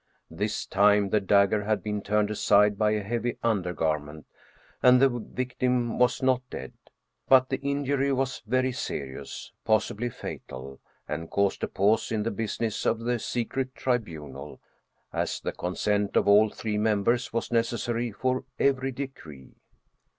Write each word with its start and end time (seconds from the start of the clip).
This 0.31 0.65
time 0.65 1.09
the 1.09 1.19
dagger 1.19 1.63
had 1.63 1.83
been 1.83 2.01
turned 2.01 2.31
aside 2.31 2.75
by 2.75 2.89
a 2.89 3.03
heavy 3.03 3.37
undergarment, 3.43 4.25
and 4.81 4.99
the 4.99 5.09
victim 5.09 5.99
was 5.99 6.23
not 6.23 6.41
dead. 6.49 6.73
But 7.29 7.49
the 7.49 7.57
injury 7.61 8.11
was 8.11 8.41
very 8.47 8.71
serious, 8.71 9.51
possibly 9.63 10.09
fatal, 10.09 10.79
and 11.07 11.29
caused 11.29 11.63
a 11.63 11.67
pause 11.67 12.11
in 12.11 12.23
the 12.23 12.31
business 12.31 12.83
of 12.83 12.97
the 12.97 13.19
Secret 13.19 13.75
Tribunal, 13.75 14.59
as 15.13 15.39
the 15.39 15.51
consent 15.51 16.15
of 16.17 16.27
all 16.27 16.49
three 16.49 16.79
members 16.79 17.31
was 17.31 17.51
necessary 17.51 18.11
for 18.11 18.43
every 18.57 18.91
decree. 18.91 19.53